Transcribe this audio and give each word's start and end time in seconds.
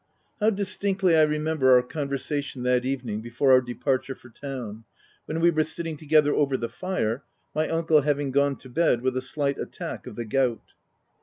How 0.39 0.49
distinctly 0.49 1.15
I 1.15 1.21
remember 1.21 1.73
our 1.75 1.83
conversation 1.83 2.63
that 2.63 2.85
evening 2.85 3.21
before 3.21 3.51
our 3.51 3.61
departure 3.61 4.15
for 4.15 4.29
town, 4.31 4.83
when 5.25 5.39
we 5.39 5.51
were 5.51 5.63
sitting 5.63 5.95
together 5.95 6.33
over 6.33 6.57
the 6.57 6.69
fire, 6.69 7.21
my 7.53 7.67
uncle 7.69 8.01
having 8.01 8.31
gone 8.31 8.55
to 8.55 8.69
bed 8.69 9.03
with 9.03 9.15
a 9.15 9.21
slight 9.21 9.59
attack 9.59 10.07
of 10.07 10.15
the 10.15 10.25
gout. 10.25 10.73